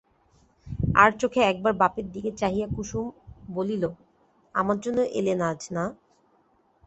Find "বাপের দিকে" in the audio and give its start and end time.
1.73-2.31